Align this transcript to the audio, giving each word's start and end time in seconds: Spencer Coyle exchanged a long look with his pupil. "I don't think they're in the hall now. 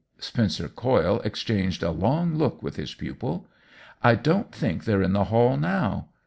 Spencer 0.17 0.67
Coyle 0.67 1.21
exchanged 1.23 1.83
a 1.83 1.91
long 1.91 2.33
look 2.35 2.63
with 2.63 2.75
his 2.75 2.95
pupil. 2.95 3.45
"I 4.01 4.15
don't 4.15 4.51
think 4.51 4.85
they're 4.85 5.03
in 5.03 5.13
the 5.13 5.25
hall 5.25 5.57
now. 5.57 6.07